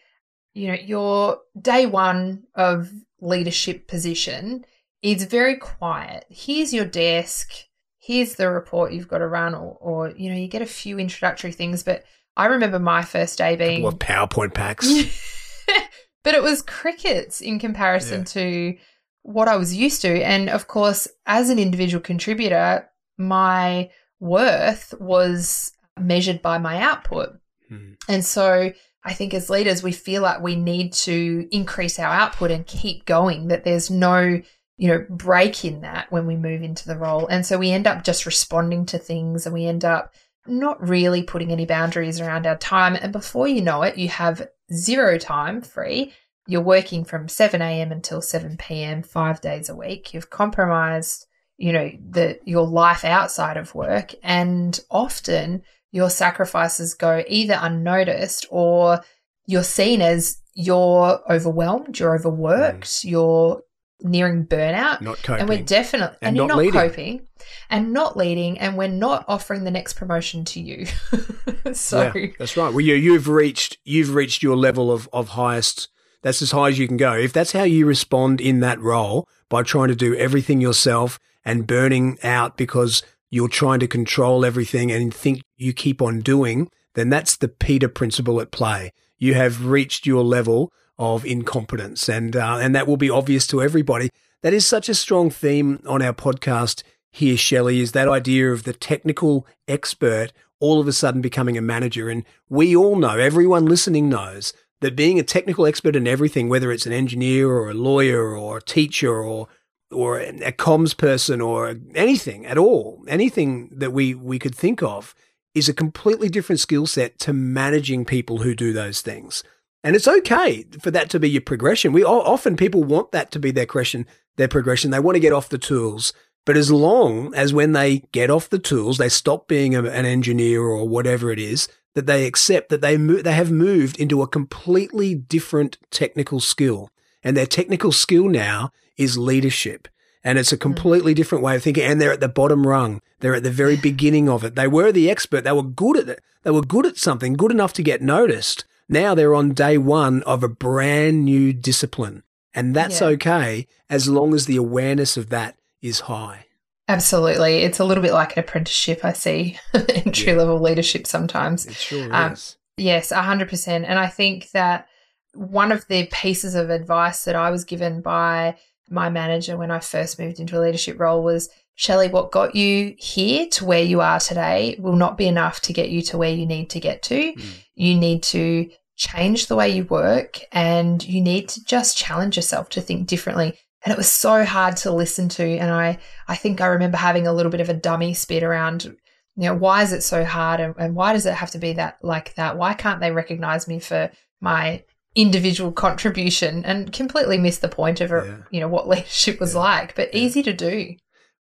[0.55, 2.91] you know, your day one of
[3.21, 4.65] leadership position
[5.03, 6.25] is very quiet.
[6.31, 7.53] Here's your desk,
[7.99, 10.99] here's the report you've got to run, or, or you know, you get a few
[10.99, 11.83] introductory things.
[11.83, 12.05] But
[12.37, 14.87] I remember my first day being what PowerPoint packs.
[16.23, 18.25] but it was crickets in comparison yeah.
[18.25, 18.77] to
[19.23, 20.23] what I was used to.
[20.25, 22.89] And of course, as an individual contributor,
[23.19, 23.91] my
[24.21, 27.31] worth was measured by my output.
[27.71, 27.97] Mm.
[28.09, 28.73] And so
[29.05, 33.05] I think as leaders, we feel like we need to increase our output and keep
[33.05, 34.41] going, that there's no,
[34.77, 37.27] you know, break in that when we move into the role.
[37.27, 40.15] And so we end up just responding to things and we end up
[40.47, 42.95] not really putting any boundaries around our time.
[42.95, 46.13] And before you know it, you have zero time free
[46.47, 47.91] you're working from 7 a.m.
[47.91, 49.03] until 7 p.m.
[49.03, 50.13] five days a week.
[50.13, 55.63] You've compromised, you know, the your life outside of work, and often
[55.95, 59.01] your sacrifices go either unnoticed or
[59.47, 63.05] you're seen as you're overwhelmed, you're overworked, mm.
[63.05, 63.63] you're
[64.01, 65.01] nearing burnout.
[65.03, 65.41] Not coping.
[65.41, 67.29] And we're definitely and, and you're not, not coping
[67.71, 70.87] and not leading and we're not offering the next promotion to you.
[71.73, 72.75] so yeah, that's right.
[72.75, 75.89] Well you you've reached you've reached your level of, of highest
[76.23, 77.13] that's as high as you can go.
[77.13, 81.69] If that's how you respond in that role by trying to do everything yourself and
[81.69, 83.05] burning out because
[83.35, 87.89] you're trying to control everything and think you keep on doing, then that's the Peter
[87.89, 88.93] principle at play.
[89.19, 93.61] You have reached your level of incompetence, and uh, and that will be obvious to
[93.61, 94.09] everybody.
[94.43, 98.63] That is such a strong theme on our podcast here, Shelley, is that idea of
[98.63, 102.09] the technical expert all of a sudden becoming a manager.
[102.09, 106.71] And we all know, everyone listening knows that being a technical expert in everything, whether
[106.71, 109.49] it's an engineer or a lawyer or a teacher or
[109.95, 115.15] or a comms person or anything at all, anything that we, we could think of
[115.55, 119.45] is a completely different skill set to managing people who do those things.
[119.85, 121.93] And it's okay for that to be your progression.
[121.93, 124.91] We often people want that to be their progression, their progression.
[124.91, 126.13] They want to get off the tools.
[126.47, 130.05] But as long as when they get off the tools, they stop being a, an
[130.05, 134.21] engineer or whatever it is, that they accept that they mo- they have moved into
[134.21, 136.91] a completely different technical skill,
[137.23, 139.89] and their technical skill now is leadership.
[140.23, 140.63] And it's a hmm.
[140.63, 141.17] completely mm.
[141.17, 141.85] different way of thinking.
[141.85, 143.01] And they're at the bottom rung.
[143.21, 144.55] They're at the very beginning of it.
[144.55, 145.43] They were the expert.
[145.43, 146.23] They were good at it.
[146.43, 148.65] They were good at something, good enough to get noticed.
[148.89, 152.23] Now they're on day one of a brand new discipline.
[152.53, 153.09] And that's yeah.
[153.09, 156.47] okay as long as the awareness of that is high.
[156.87, 157.63] Absolutely.
[157.63, 160.39] It's a little bit like an apprenticeship, I see, entry yeah.
[160.39, 161.67] level leadership sometimes.
[161.67, 162.57] It sure um, is.
[162.77, 163.69] Yes, 100%.
[163.69, 164.87] And I think that
[165.33, 168.57] one of the pieces of advice that I was given by
[168.91, 172.95] my manager when I first moved into a leadership role was Shelley, what got you
[172.99, 176.33] here to where you are today will not be enough to get you to where
[176.33, 177.33] you need to get to.
[177.33, 177.45] Mm.
[177.75, 182.69] You need to change the way you work and you need to just challenge yourself
[182.69, 186.61] to think differently and it was so hard to listen to and i i think
[186.61, 188.95] i remember having a little bit of a dummy spit around you
[189.37, 191.99] know why is it so hard and, and why does it have to be that
[192.03, 194.83] like that why can't they recognize me for my
[195.15, 198.37] individual contribution and completely miss the point of yeah.
[198.51, 199.61] you know what leadership was yeah.
[199.61, 200.21] like but yeah.
[200.21, 200.95] easy to do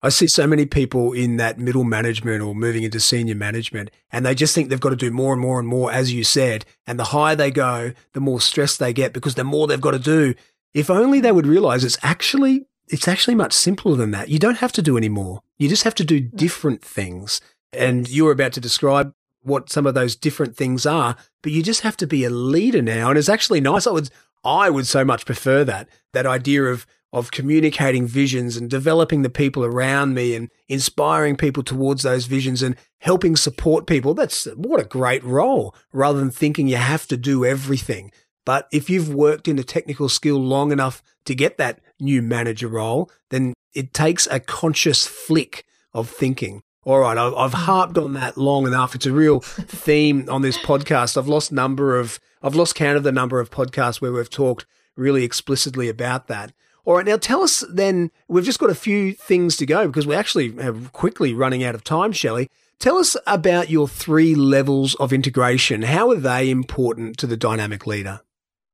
[0.05, 4.27] I see so many people in that middle management or moving into senior management, and
[4.27, 6.65] they just think they've got to do more and more and more, as you said.
[6.89, 9.93] And the higher they go, the more stress they get because the more they've got
[9.93, 10.35] to do.
[10.75, 14.29] If only they would realize it's actually it's actually much simpler than that.
[14.29, 15.41] You don't have to do any more.
[15.59, 16.37] You just have to do mm.
[16.37, 17.41] different things.
[17.73, 21.81] And you're about to describe what some of those different things are, but you just
[21.83, 23.11] have to be a leader now.
[23.11, 23.87] And it's actually nice.
[23.87, 24.11] I would
[24.45, 29.29] I would so much prefer that that idea of of communicating visions and developing the
[29.29, 34.15] people around me and inspiring people towards those visions and helping support people.
[34.15, 38.11] That's what a great role rather than thinking you have to do everything.
[38.47, 42.69] But if you've worked in a technical skill long enough to get that new manager
[42.69, 46.63] role, then it takes a conscious flick of thinking.
[46.85, 48.97] All right, I've harped on that long enough.
[48.97, 51.17] It's a real theme on this podcast.
[51.17, 54.67] I've lost number of, I've lost count of the number of podcasts where we've talked
[54.97, 56.53] really explicitly about that.
[56.85, 60.09] All right, now tell us then, we've just got a few things to go because
[60.09, 60.53] we're actually
[60.93, 62.51] quickly running out of time, Shelley.
[62.81, 65.83] Tell us about your three levels of integration.
[65.83, 68.23] How are they important to the dynamic leader?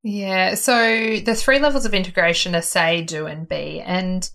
[0.03, 0.55] Yeah.
[0.55, 3.83] So the three levels of integration are say, do, and be.
[3.83, 4.31] And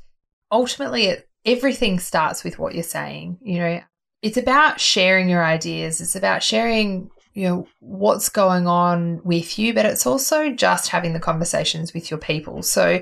[0.52, 3.38] ultimately, it, everything starts with what you're saying.
[3.42, 3.82] You know,
[4.22, 9.74] it's about sharing your ideas, it's about sharing, you know, what's going on with you,
[9.74, 12.64] but it's also just having the conversations with your people.
[12.64, 13.02] So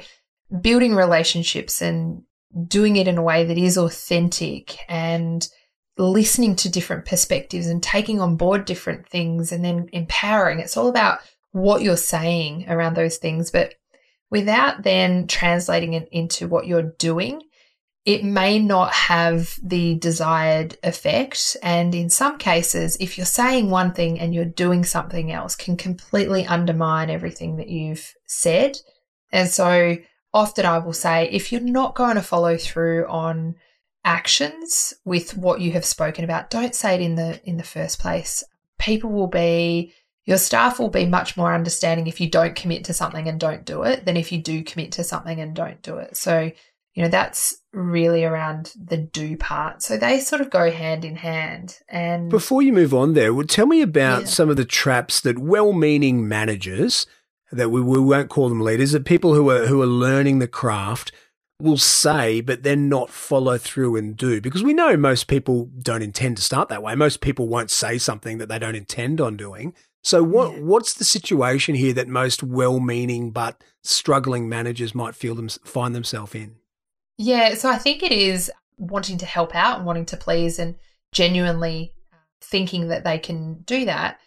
[0.62, 2.24] building relationships and
[2.68, 5.48] doing it in a way that is authentic and
[5.98, 10.60] listening to different perspectives and taking on board different things and then empowering.
[10.60, 11.20] It's all about
[11.52, 13.76] what you're saying around those things, but
[14.30, 17.44] without then translating it into what you're doing,
[18.04, 21.56] it may not have the desired effect.
[21.62, 25.78] And in some cases, if you're saying one thing and you're doing something else, can
[25.78, 28.78] completely undermine everything that you've said.
[29.32, 29.98] And so
[30.34, 33.56] often I will say, if you're not going to follow through on
[34.04, 38.00] actions with what you have spoken about, don't say it in the in the first
[38.00, 38.44] place.
[38.80, 39.94] People will be
[40.26, 43.66] your staff will be much more understanding if you don't commit to something and don't
[43.66, 46.16] do it than if you do commit to something and don't do it.
[46.16, 46.52] So,
[46.94, 49.82] you know, that's really around the do part.
[49.82, 51.80] So they sort of go hand in hand.
[51.88, 54.28] And before you move on there, well, tell me about yeah.
[54.28, 57.08] some of the traps that well meaning managers
[57.52, 60.48] that we, we won't call them leaders, that people who are who are learning the
[60.48, 61.12] craft
[61.60, 64.42] will say, but then not follow through and do.
[64.42, 66.96] Because we know most people don't intend to start that way.
[66.96, 69.74] Most people won't say something that they don't intend on doing.
[70.04, 70.60] So what yeah.
[70.62, 76.34] what's the situation here that most well-meaning but struggling managers might feel them find themselves
[76.34, 76.56] in?
[77.24, 80.76] Yeah, so I think it is wanting to help out and wanting to please and
[81.12, 81.94] genuinely
[82.42, 84.20] thinking that they can do that.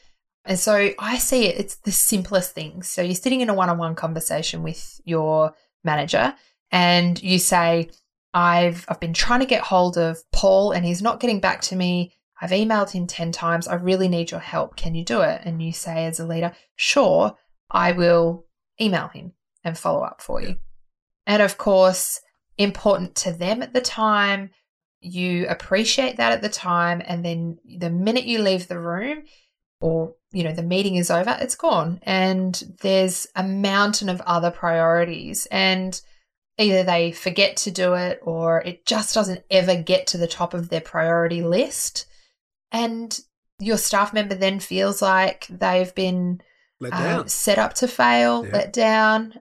[0.45, 2.89] And so I see it, it's the simplest things.
[2.89, 6.37] So you're sitting in a one on one conversation with your manager
[6.71, 7.91] and you say,
[8.33, 11.77] I've, I've been trying to get hold of Paul and he's not getting back to
[11.77, 12.15] me.
[12.41, 13.67] I've emailed him 10 times.
[13.67, 14.77] I really need your help.
[14.77, 15.41] Can you do it?
[15.45, 17.37] And you say, as a leader, sure,
[17.73, 18.47] I will
[18.81, 19.33] email him
[19.65, 20.59] and follow up for you.
[21.27, 22.21] And of course,
[22.59, 24.51] important to them at the time,
[25.01, 27.03] you appreciate that at the time.
[27.05, 29.25] And then the minute you leave the room,
[29.85, 34.51] or you know the meeting is over it's gone and there's a mountain of other
[34.51, 36.01] priorities and
[36.57, 40.55] either they forget to do it or it just doesn't ever get to the top
[40.55, 42.07] of their priority list
[42.73, 43.21] and
[43.59, 46.41] your staff member then feels like they've been
[46.91, 48.53] um, set up to fail yeah.
[48.53, 49.35] let down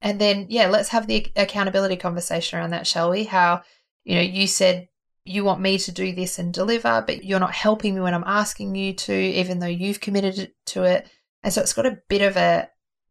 [0.00, 3.62] and then yeah let's have the accountability conversation around that shall we how
[4.04, 4.88] you know you said
[5.26, 8.24] you want me to do this and deliver, but you're not helping me when I'm
[8.24, 11.08] asking you to, even though you've committed to it.
[11.42, 12.70] And so it's got a bit of a,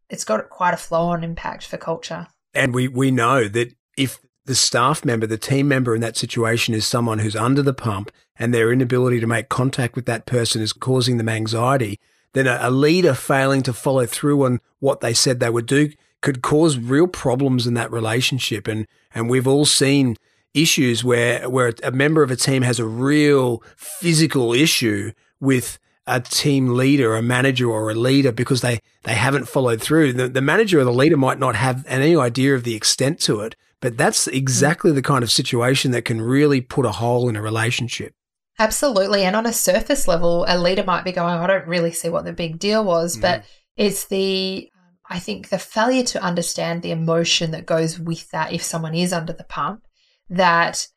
[0.09, 2.27] it's got quite a flow on impact for culture.
[2.53, 6.73] And we, we know that if the staff member, the team member in that situation
[6.73, 10.61] is someone who's under the pump and their inability to make contact with that person
[10.61, 11.99] is causing them anxiety,
[12.31, 15.91] then a, a leader failing to follow through on what they said they would do
[16.25, 18.67] could cause real problems in that relationship.
[18.67, 20.17] And, and we've all seen
[20.55, 26.19] issues where where a member of a team has a real physical issue with a
[26.19, 30.13] team leader, a manager or a leader because they, they haven't followed through.
[30.13, 33.41] The, the manager or the leader might not have any idea of the extent to
[33.41, 37.35] it, but that's exactly the kind of situation that can really put a hole in
[37.35, 38.13] a relationship.
[38.57, 39.23] Absolutely.
[39.23, 42.25] And on a surface level, a leader might be going, I don't really see what
[42.25, 43.21] the big deal was, mm.
[43.21, 43.43] but
[43.75, 44.69] it's the,
[45.09, 49.13] I think the failure to understand the emotion that goes with that if someone is
[49.13, 49.83] under the pump
[50.29, 50.87] that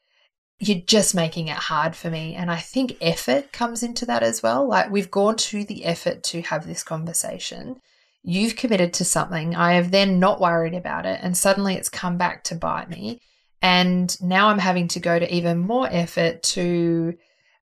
[0.61, 2.35] you're just making it hard for me.
[2.35, 4.67] And I think effort comes into that as well.
[4.67, 7.77] Like we've gone to the effort to have this conversation.
[8.25, 9.55] You've committed to something.
[9.55, 11.21] I have then not worried about it.
[11.23, 13.21] And suddenly it's come back to bite me.
[13.63, 17.15] And now I'm having to go to even more effort to,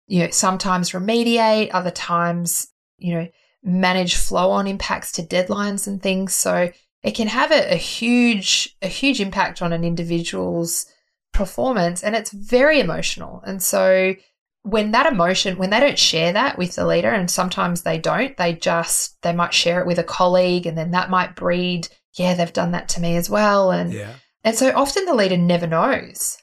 [0.07, 2.67] you know, sometimes remediate, other times,
[2.97, 3.27] you know,
[3.63, 6.33] manage flow on impacts to deadlines and things.
[6.35, 6.71] So
[7.01, 10.85] it can have a, a huge, a huge impact on an individual's
[11.33, 13.41] performance and it's very emotional.
[13.45, 14.15] And so
[14.63, 18.35] when that emotion, when they don't share that with the leader, and sometimes they don't,
[18.37, 22.33] they just, they might share it with a colleague and then that might breed, yeah,
[22.33, 23.71] they've done that to me as well.
[23.71, 24.13] And, yeah.
[24.43, 26.37] and so often the leader never knows.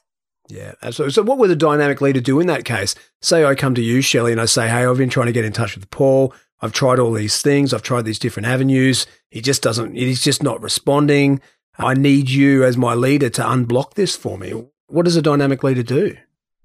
[0.51, 1.13] Yeah, absolutely.
[1.13, 2.93] So, what would the dynamic leader do in that case?
[3.21, 5.45] Say I come to you, Shelley, and I say, Hey, I've been trying to get
[5.45, 6.33] in touch with Paul.
[6.61, 7.73] I've tried all these things.
[7.73, 9.07] I've tried these different avenues.
[9.29, 11.41] He just doesn't, he's just not responding.
[11.77, 14.65] I need you as my leader to unblock this for me.
[14.87, 16.17] What does a dynamic leader do?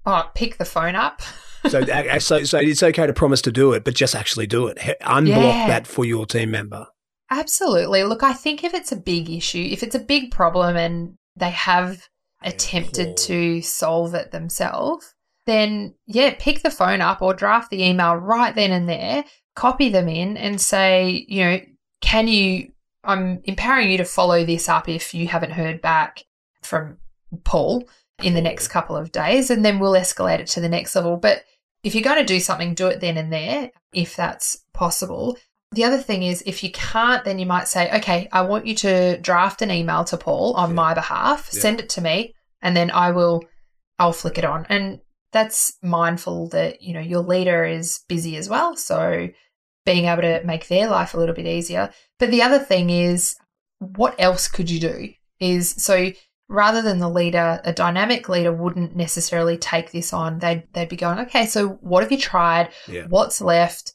[0.05, 1.21] Oh, pick the phone up.
[1.67, 1.83] so,
[2.19, 4.77] so, so it's okay to promise to do it, but just actually do it.
[5.01, 5.67] Unblock yeah.
[5.67, 6.87] that for your team member.
[7.29, 8.03] Absolutely.
[8.03, 11.49] Look, I think if it's a big issue, if it's a big problem and they
[11.51, 12.07] have
[12.41, 15.13] attempted to solve it themselves,
[15.45, 19.25] then yeah, pick the phone up or draft the email right then and there,
[19.57, 21.59] copy them in and say, you know,
[21.99, 22.71] can you,
[23.03, 26.23] I'm empowering you to follow this up if you haven't heard back
[26.61, 26.97] from
[27.43, 27.89] Paul
[28.21, 31.17] in the next couple of days, and then we'll escalate it to the next level.
[31.17, 31.43] But
[31.83, 35.37] if you're going to do something, do it then and there, if that's possible.
[35.71, 38.75] The other thing is, if you can't, then you might say, okay, I want you
[38.75, 40.75] to draft an email to Paul on yeah.
[40.75, 41.61] my behalf, yeah.
[41.61, 43.43] send it to me, and then I will,
[43.97, 44.67] I'll flick it on.
[44.69, 44.99] And
[45.31, 48.75] that's mindful that, you know, your leader is busy as well.
[48.75, 49.29] So
[49.87, 51.89] being able to make their life a little bit easier.
[52.19, 53.37] But the other thing is,
[53.79, 55.13] what else could you do?
[55.39, 56.11] Is so
[56.49, 60.39] rather than the leader, a dynamic leader wouldn't necessarily take this on.
[60.39, 62.69] They'd, they'd be going, okay, so what have you tried?
[62.85, 63.05] Yeah.
[63.07, 63.93] What's left?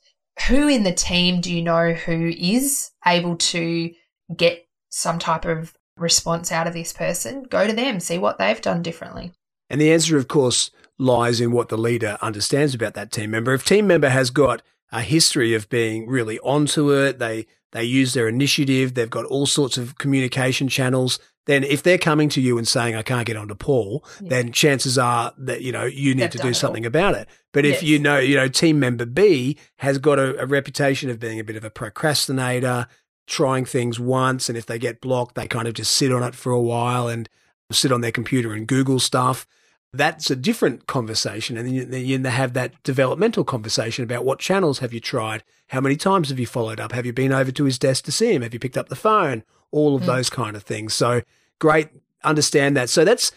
[0.49, 3.91] Who in the team do you know who is able to
[4.35, 7.43] get some type of response out of this person?
[7.43, 9.33] Go to them, see what they've done differently.
[9.69, 13.53] And the answer, of course, lies in what the leader understands about that team member.
[13.53, 14.63] If team member has got
[14.93, 19.47] a history of being really onto it, they they use their initiative, they've got all
[19.47, 23.37] sorts of communication channels, then if they're coming to you and saying, I can't get
[23.37, 24.29] onto Paul, yeah.
[24.29, 27.29] then chances are that, you know, you need They've to do something about it.
[27.53, 27.79] But yes.
[27.79, 31.41] if you know, you know, team member B has got a, a, reputation of being
[31.41, 32.87] a bit of a procrastinator,
[33.27, 36.35] trying things once, and if they get blocked, they kind of just sit on it
[36.35, 37.29] for a while and
[37.73, 39.47] sit on their computer and Google stuff.
[39.95, 41.57] That's a different conversation.
[41.59, 45.45] And then you, then have that developmental conversation about what channels have you tried?
[45.69, 46.93] How many times have you followed up?
[46.93, 48.43] Have you been over to his desk to see him?
[48.43, 49.45] Have you picked up the phone?
[49.71, 50.07] All of mm.
[50.07, 50.95] those kind of things.
[50.95, 51.23] So
[51.59, 51.89] great.
[52.25, 52.89] Understand that.
[52.89, 53.33] So that's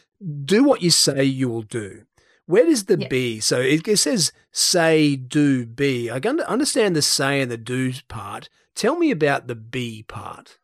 [0.45, 2.06] do what you say you will do.
[2.45, 3.39] Where does the be?
[3.39, 6.12] So it, it, says say, do, be.
[6.12, 8.49] I understand the say and the do part.
[8.76, 10.58] Tell me about the be part.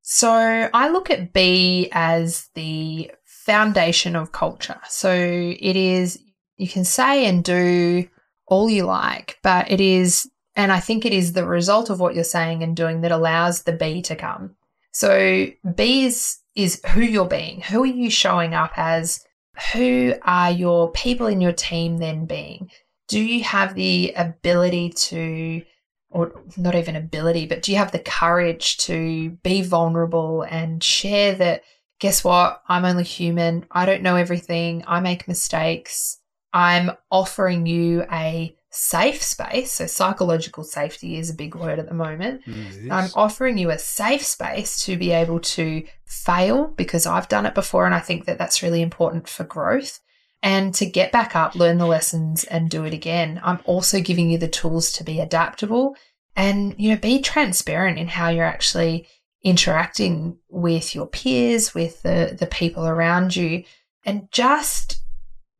[0.00, 3.10] So I look at be as the
[3.46, 4.80] foundation of culture.
[4.88, 6.18] So it is,
[6.56, 8.08] you can say and do
[8.46, 12.14] all you like, but it is, and I think it is the result of what
[12.14, 14.56] you're saying and doing that allows the be to come.
[14.92, 17.60] So be is, is who you're being.
[17.62, 19.24] Who are you showing up as?
[19.72, 22.70] who are your people in your team then being?
[23.08, 25.62] Do you have the ability to,
[26.10, 31.34] or not even ability, but do you have the courage to be vulnerable and share
[31.36, 31.62] that,
[31.98, 32.62] guess what?
[32.68, 33.66] I'm only human.
[33.70, 34.84] I don't know everything.
[34.86, 36.18] I make mistakes.
[36.52, 39.72] I'm offering you a safe space.
[39.72, 42.44] So, psychological safety is a big word at the moment.
[42.46, 47.46] Mm, I'm offering you a safe space to be able to fail because I've done
[47.46, 47.86] it before.
[47.86, 50.00] And I think that that's really important for growth
[50.42, 53.40] and to get back up, learn the lessons, and do it again.
[53.42, 55.96] I'm also giving you the tools to be adaptable
[56.36, 59.08] and, you know, be transparent in how you're actually
[59.42, 63.64] interacting with your peers, with the, the people around you,
[64.04, 65.00] and just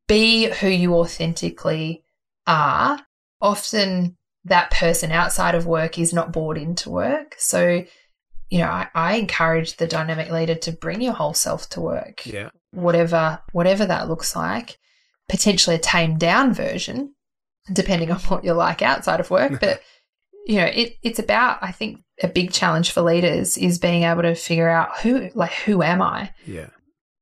[0.08, 2.04] be who you authentically
[2.46, 3.00] are,
[3.40, 7.34] often that person outside of work is not bought into work.
[7.38, 7.84] So,
[8.48, 12.24] you know, I, I encourage the dynamic leader to bring your whole self to work.
[12.24, 12.50] Yeah.
[12.70, 14.78] Whatever whatever that looks like.
[15.28, 17.12] Potentially a tamed down version,
[17.72, 19.58] depending on what you like outside of work.
[19.60, 19.80] But
[20.46, 24.22] you know, it, it's about I think a big challenge for leaders is being able
[24.22, 26.32] to figure out who like who am I?
[26.46, 26.68] Yeah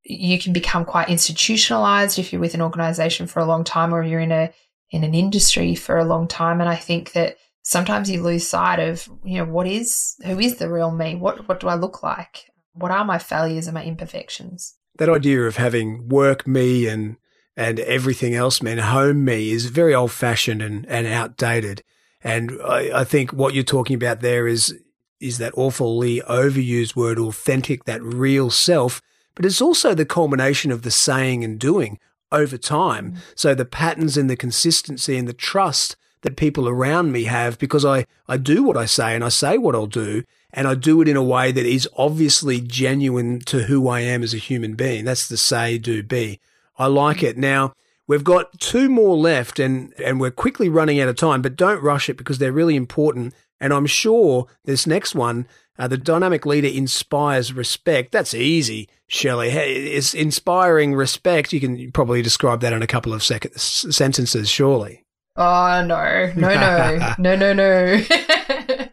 [0.07, 4.03] you can become quite institutionalized if you're with an organization for a long time or
[4.03, 4.53] you're in a
[4.91, 6.61] in an industry for a long time.
[6.61, 10.57] And I think that sometimes you lose sight of, you know, what is, who is
[10.57, 11.17] the real me?
[11.17, 12.45] What, what do I look like?
[12.75, 14.77] What are my failures and my imperfections?
[14.97, 17.17] That idea of having work me and,
[17.57, 21.83] and everything else me and home me is very old fashioned and, and outdated.
[22.25, 24.75] And I, I think what you're talking about there is,
[25.21, 29.01] is that awfully overused word authentic, that real self.
[29.35, 31.99] But it's also the culmination of the saying and doing
[32.33, 33.13] over time.
[33.13, 33.17] Mm.
[33.37, 37.85] So the patterns and the consistency and the trust that people around me have because
[37.85, 41.03] I, I do what I say and I say what I'll do and I do
[41.03, 44.75] it in a way that is obviously genuine to who I am as a human
[44.75, 45.05] being.
[45.05, 46.41] That's the say, do, be.
[46.79, 47.37] I like it.
[47.37, 47.75] Now,
[48.07, 51.83] we've got two more left and, and we're quickly running out of time, but don't
[51.83, 53.35] rush it because they're really important.
[53.61, 55.47] And I'm sure this next one
[55.79, 58.13] uh, the dynamic leader inspires respect.
[58.13, 59.49] That's easy, Shelley.
[59.49, 61.53] It's inspiring respect.
[61.53, 65.05] You can probably describe that in a couple of sec- sentences, surely.
[65.37, 68.05] Oh, no, no, no, no, no, no.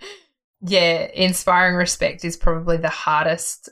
[0.62, 3.70] yeah, inspiring respect is probably the hardest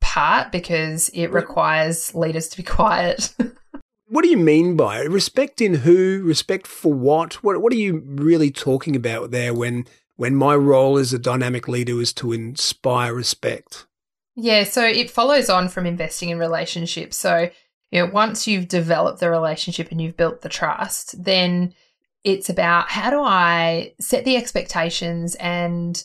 [0.00, 3.34] part because it requires leaders to be quiet.
[4.12, 5.10] what do you mean by it?
[5.10, 6.20] Respect in who?
[6.22, 7.42] Respect for what?
[7.42, 9.86] What What are you really talking about there when
[10.16, 13.86] when my role as a dynamic leader is to inspire respect?
[14.36, 17.16] Yeah, so it follows on from investing in relationships.
[17.16, 17.48] So,
[17.90, 21.72] you know, once you've developed the relationship and you've built the trust, then
[22.22, 26.04] it's about how do I set the expectations and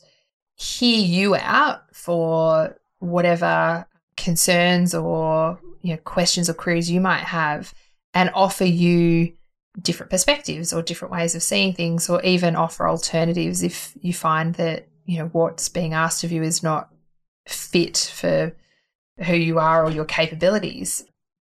[0.55, 3.85] hear you out for whatever
[4.15, 7.73] concerns or you know questions or queries you might have
[8.17, 9.31] and offer you
[9.79, 14.55] different perspectives or different ways of seeing things or even offer alternatives if you find
[14.55, 16.91] that you know what's being asked of you is not
[17.47, 18.55] fit for
[19.23, 21.05] who you are or your capabilities.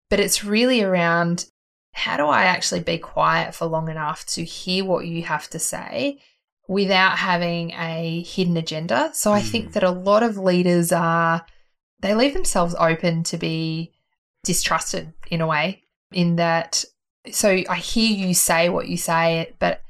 [0.09, 1.45] But it's really around
[1.93, 5.59] how do i actually be quiet for long enough to hear what you have to
[5.59, 6.21] say
[6.69, 9.11] without having a hidden agenda?
[9.13, 9.71] So i think hmm.
[9.71, 11.45] that a lot of leaders are
[11.99, 13.91] they leave themselves open to be
[14.45, 16.83] distrusted in a way in that
[17.31, 19.81] so I hear you say what you say, but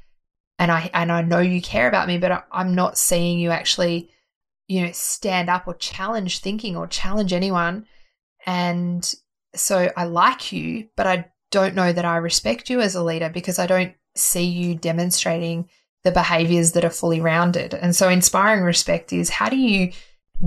[0.58, 3.50] and I and I know you care about me, but I, I'm not seeing you
[3.50, 4.10] actually,
[4.68, 7.86] you know, stand up or challenge thinking or challenge anyone.
[8.44, 9.12] And
[9.54, 13.28] so I like you, but I don't know that I respect you as a leader
[13.28, 15.68] because I don't see you demonstrating
[16.04, 17.74] the behaviors that are fully rounded.
[17.74, 19.92] And so inspiring respect is how do you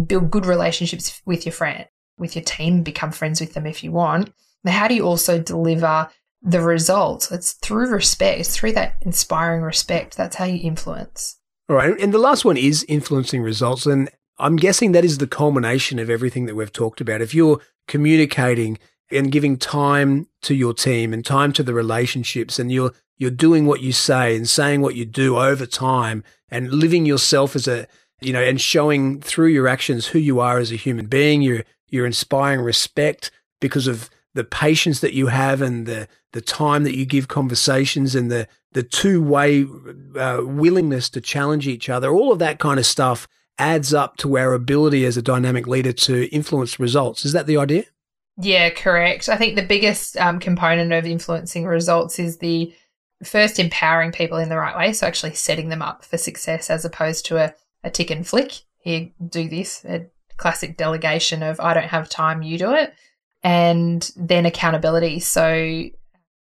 [0.06, 3.92] build good relationships with your friend, with your team, become friends with them if you
[3.92, 4.34] want.
[4.66, 6.10] How do you also deliver
[6.46, 7.32] the results.
[7.32, 10.16] It's through respect, it's through that inspiring respect.
[10.16, 11.38] That's how you influence.
[11.68, 12.00] All right.
[12.00, 13.88] And the last one is influencing results.
[13.88, 17.22] And I'm guessing that is the culmination of everything that we've talked about.
[17.22, 18.78] If you're communicating
[19.12, 23.66] and giving time to your team and time to the relationships and you're you're doing
[23.66, 27.88] what you say and saying what you do over time and living yourself as a
[28.20, 31.64] you know and showing through your actions who you are as a human being you're
[31.88, 33.30] you're inspiring respect
[33.62, 38.14] because of the patience that you have and the the time that you give conversations
[38.14, 39.66] and the the two way
[40.18, 43.28] uh, willingness to challenge each other all of that kind of stuff
[43.58, 47.58] adds up to our ability as a dynamic leader to influence results is that the
[47.58, 47.86] idea
[48.38, 49.30] yeah, correct.
[49.30, 52.74] I think the biggest um, component of influencing results is the
[53.24, 54.92] first empowering people in the right way.
[54.94, 58.62] So actually setting them up for success as opposed to a, a tick and flick.
[58.78, 59.86] Here, do this.
[59.86, 60.08] A
[60.38, 62.94] classic delegation of I don't have time, you do it.
[63.46, 65.20] And then accountability.
[65.20, 65.84] So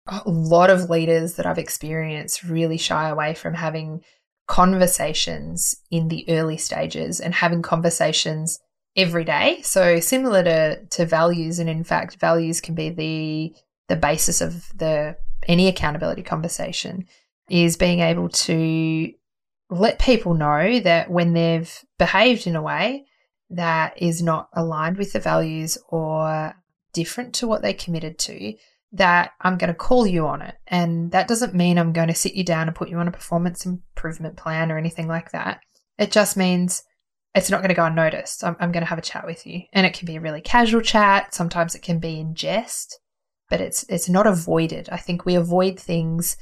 [0.06, 4.02] a lot of leaders that I've experienced really shy away from having
[4.48, 8.58] conversations in the early stages and having conversations
[8.96, 9.60] every day.
[9.62, 13.54] So similar to to values, and in fact, values can be the
[13.88, 15.16] the basis of the
[15.46, 17.06] any accountability conversation
[17.48, 19.12] is being able to
[19.70, 23.04] let people know that when they've behaved in a way
[23.50, 26.54] that is not aligned with the values or
[26.96, 28.54] different to what they committed to,
[28.92, 30.54] that I'm going to call you on it.
[30.66, 33.12] And that doesn't mean I'm going to sit you down and put you on a
[33.12, 35.60] performance improvement plan or anything like that.
[35.98, 36.82] It just means
[37.34, 38.42] it's not going to go unnoticed.
[38.42, 39.62] I'm, I'm going to have a chat with you.
[39.74, 41.34] And it can be a really casual chat.
[41.34, 42.98] Sometimes it can be in jest,
[43.50, 44.88] but it's, it's not avoided.
[44.90, 46.38] I think we avoid things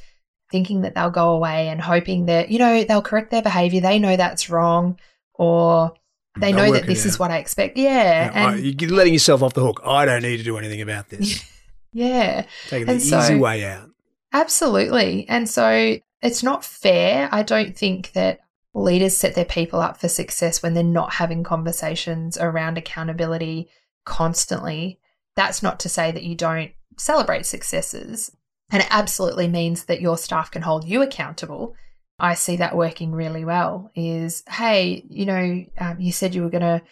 [0.52, 3.80] thinking that they'll go away and hoping that, you know, they'll correct their behavior.
[3.80, 5.00] They know that's wrong
[5.34, 5.94] or
[6.38, 7.76] they know that this is what I expect.
[7.76, 7.92] Yeah.
[7.92, 9.80] yeah and you're letting yourself off the hook.
[9.84, 11.44] I don't need to do anything about this.
[11.92, 12.46] yeah.
[12.68, 13.90] Taking the and easy way out.
[14.32, 15.26] Absolutely.
[15.28, 17.28] And so it's not fair.
[17.30, 18.40] I don't think that
[18.74, 23.68] leaders set their people up for success when they're not having conversations around accountability
[24.04, 24.98] constantly.
[25.36, 28.34] That's not to say that you don't celebrate successes.
[28.70, 31.76] And it absolutely means that your staff can hold you accountable.
[32.18, 33.90] I see that working really well.
[33.94, 36.82] Is, hey, you know, um, you said you were going to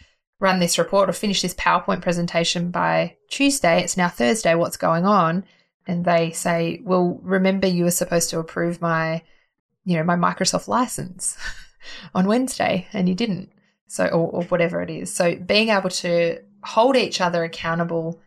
[0.41, 3.81] run this report or finish this PowerPoint presentation by Tuesday.
[3.83, 4.55] It's now Thursday.
[4.55, 5.45] What's going on?
[5.87, 9.23] And they say, well, remember you were supposed to approve my,
[9.85, 11.37] you know, my Microsoft license.
[12.15, 13.51] on Wednesday and you didn't.
[13.87, 15.15] So, or, or whatever it is.
[15.15, 18.21] So, being able to hold each other accountable,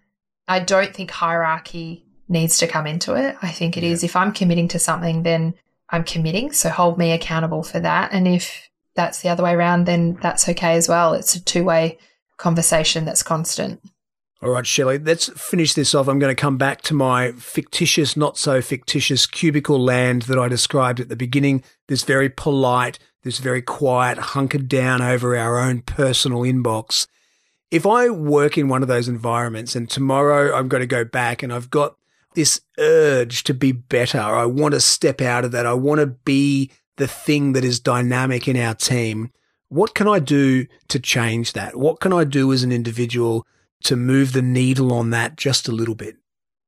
[0.48, 3.36] I don't think hierarchy needs to come into it.
[3.42, 3.90] I think it yeah.
[3.90, 5.56] is if I'm committing to something, then
[5.90, 6.52] I'm committing.
[6.52, 8.12] So, hold me accountable for that.
[8.12, 11.14] And if that's the other way around, then that's okay as well.
[11.14, 11.98] It's a two way
[12.38, 13.82] conversation that's constant.
[14.42, 16.08] All right, Shelley, let's finish this off.
[16.08, 20.48] I'm going to come back to my fictitious, not so fictitious cubicle land that I
[20.48, 21.64] described at the beginning.
[21.88, 27.08] This very polite, this very quiet, hunkered down over our own personal inbox.
[27.72, 31.42] If I work in one of those environments and tomorrow I'm going to go back
[31.42, 31.96] and I've got
[32.36, 35.66] this urge to be better, I want to step out of that.
[35.66, 39.32] I want to be the thing that is dynamic in our team.
[39.70, 41.76] What can I do to change that?
[41.76, 43.46] What can I do as an individual
[43.84, 46.18] to move the needle on that just a little bit?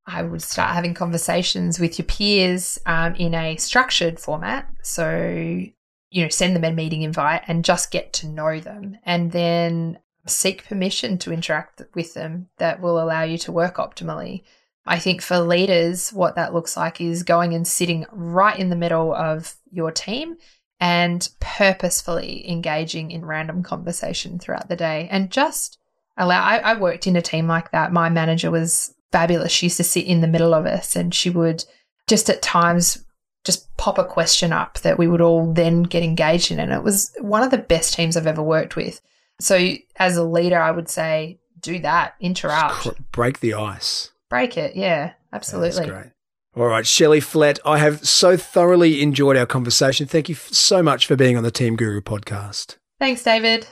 [0.06, 4.70] I would start having conversations with your peers um, in a structured format.
[4.82, 5.68] So
[6.10, 10.00] you know, send them a meeting invite and just get to know them and then
[10.26, 14.44] seek permission to interact with them that will allow you to work optimally.
[14.88, 18.76] I think for leaders, what that looks like is going and sitting right in the
[18.76, 20.38] middle of your team
[20.80, 25.78] and purposefully engaging in random conversation throughout the day and just
[26.18, 26.44] allow.
[26.44, 27.92] I, I worked in a team like that.
[27.92, 29.52] My manager was fabulous.
[29.52, 31.66] She used to sit in the middle of us and she would
[32.08, 33.04] just at times
[33.44, 36.60] just pop a question up that we would all then get engaged in.
[36.60, 39.02] And it was one of the best teams I've ever worked with.
[39.40, 44.76] So, as a leader, I would say do that, interrupt, break the ice, break it.
[44.76, 45.86] Yeah, absolutely.
[45.86, 46.12] That's great.
[46.56, 50.08] All right, Shelley Flett, I have so thoroughly enjoyed our conversation.
[50.08, 52.78] Thank you so much for being on the Team Guru podcast.
[53.00, 53.68] Thanks, David.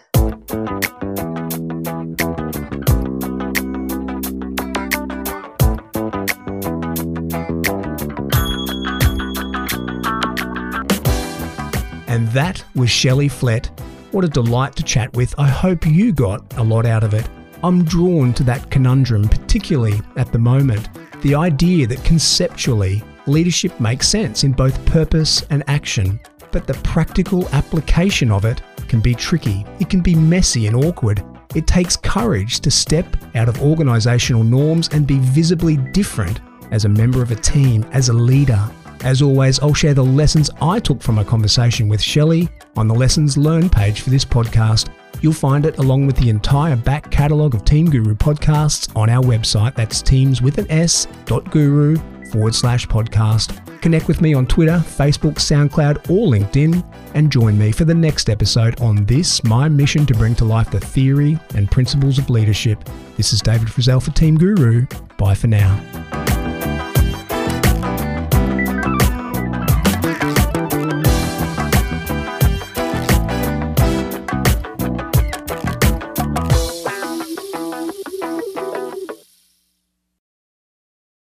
[12.08, 13.70] And that was Shelley Flett.
[14.12, 15.34] What a delight to chat with.
[15.40, 17.28] I hope you got a lot out of it.
[17.66, 20.88] I'm drawn to that conundrum, particularly at the moment.
[21.24, 26.20] The idea that conceptually, leadership makes sense in both purpose and action,
[26.52, 29.66] but the practical application of it can be tricky.
[29.80, 31.24] It can be messy and awkward.
[31.56, 36.90] It takes courage to step out of organisational norms and be visibly different as a
[36.90, 38.64] member of a team, as a leader.
[39.04, 42.48] As always, I'll share the lessons I took from a conversation with Shelley
[42.78, 44.88] on the Lessons Learned page for this podcast.
[45.22, 49.24] You'll find it along with the entire back catalogue of Team Guru podcasts on our
[49.24, 49.76] website.
[49.76, 51.98] That's teams with an S dot guru
[52.32, 53.62] forward slash podcast.
[53.82, 58.30] Connect with me on Twitter, Facebook, SoundCloud, or LinkedIn, and join me for the next
[58.30, 62.84] episode on this, my mission to bring to life the theory and principles of leadership.
[63.16, 64.88] This is David Frizzell for Team Guru.
[65.18, 66.25] Bye for now.